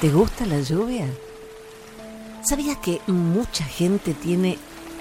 ¿Te 0.00 0.10
gusta 0.10 0.44
la 0.44 0.60
lluvia? 0.60 1.06
¿Sabías 2.42 2.76
que 2.78 3.00
mucha 3.06 3.64
gente 3.64 4.12
tiene 4.12 4.58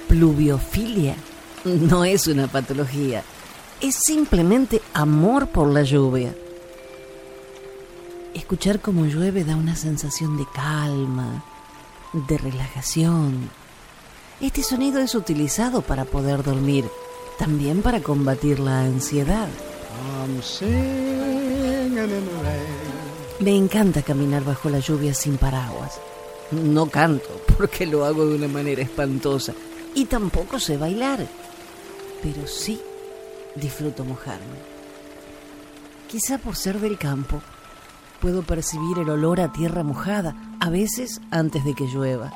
pluviofilia? 0.08 1.16
No 1.66 2.06
es 2.06 2.28
una 2.28 2.48
patología, 2.48 3.24
es 3.82 3.96
simplemente 4.06 4.82
amor 4.94 5.48
por 5.48 5.68
la 5.68 5.84
lluvia. 5.84 6.34
Escuchar 8.34 8.80
cómo 8.80 9.06
llueve 9.06 9.44
da 9.44 9.58
una 9.58 9.76
sensación 9.76 10.38
de 10.38 10.46
calma, 10.54 11.44
de 12.14 12.38
relajación. 12.38 13.50
Este 14.40 14.64
sonido 14.64 15.00
es 15.00 15.14
utilizado 15.14 15.82
para 15.82 16.06
poder 16.06 16.44
dormir, 16.44 16.86
también 17.38 17.82
para 17.82 18.00
combatir 18.02 18.60
la 18.60 18.82
ansiedad. 18.82 19.50
Me 23.40 23.54
encanta 23.54 24.02
caminar 24.02 24.46
bajo 24.46 24.70
la 24.70 24.80
lluvia 24.80 25.14
sin 25.14 25.38
paraguas. 25.38 26.00
No 26.52 26.88
canto 26.90 27.42
porque 27.58 27.86
lo 27.86 28.06
hago 28.06 28.26
de 28.26 28.36
una 28.36 28.48
manera 28.48 28.82
espantosa 28.82 29.54
y 29.94 30.06
tampoco 30.06 30.60
sé 30.60 30.78
bailar, 30.78 31.28
pero 32.22 32.48
sí 32.48 32.80
disfruto 33.56 34.06
mojarme. 34.06 34.76
Quizá 36.08 36.38
por 36.38 36.56
ser 36.56 36.80
del 36.80 36.98
campo, 36.98 37.42
puedo 38.22 38.44
percibir 38.44 39.00
el 39.00 39.10
olor 39.10 39.42
a 39.42 39.52
tierra 39.52 39.84
mojada, 39.84 40.36
a 40.60 40.70
veces 40.70 41.20
antes 41.32 41.66
de 41.66 41.74
que 41.74 41.88
llueva. 41.88 42.32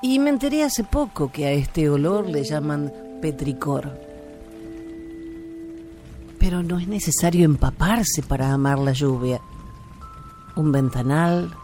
Y 0.00 0.20
me 0.20 0.30
enteré 0.30 0.62
hace 0.62 0.84
poco 0.84 1.32
que 1.32 1.46
a 1.46 1.52
este 1.52 1.90
olor 1.90 2.28
le 2.28 2.44
llaman 2.44 2.92
petricor. 3.20 3.98
Pero 6.38 6.62
no 6.62 6.78
es 6.78 6.86
necesario 6.86 7.44
empaparse 7.44 8.22
para 8.22 8.52
amar 8.52 8.78
la 8.78 8.92
lluvia. 8.92 9.40
Un 10.58 10.72
ventanal, 10.72 11.54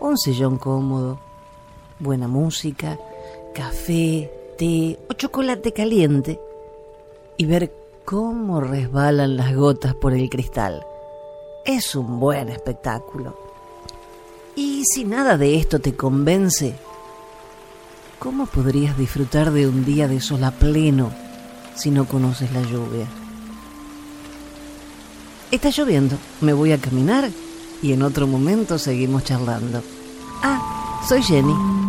un 0.00 0.18
sillón 0.18 0.58
cómodo, 0.58 1.20
buena 2.00 2.26
música, 2.26 2.98
café, 3.54 4.28
té 4.58 4.98
o 5.08 5.12
chocolate 5.12 5.72
caliente 5.72 6.40
y 7.36 7.44
ver 7.46 7.72
cómo 8.04 8.60
resbalan 8.60 9.36
las 9.36 9.54
gotas 9.54 9.94
por 9.94 10.14
el 10.14 10.28
cristal. 10.28 10.84
Es 11.64 11.94
un 11.94 12.18
buen 12.18 12.48
espectáculo. 12.48 13.38
Y 14.56 14.82
si 14.84 15.04
nada 15.04 15.38
de 15.38 15.54
esto 15.54 15.78
te 15.78 15.94
convence, 15.94 16.74
¿cómo 18.18 18.46
podrías 18.46 18.98
disfrutar 18.98 19.52
de 19.52 19.68
un 19.68 19.84
día 19.84 20.08
de 20.08 20.20
sol 20.20 20.42
a 20.42 20.50
pleno 20.50 21.12
si 21.76 21.92
no 21.92 22.06
conoces 22.06 22.52
la 22.52 22.62
lluvia? 22.62 23.06
Está 25.52 25.70
lloviendo, 25.70 26.16
me 26.40 26.52
voy 26.52 26.72
a 26.72 26.78
caminar 26.78 27.30
y 27.82 27.92
en 27.92 28.02
otro 28.02 28.26
momento 28.26 28.78
seguimos 28.78 29.24
charlando. 29.24 29.82
Ah, 30.42 31.02
soy 31.08 31.22
Jenny. 31.22 31.81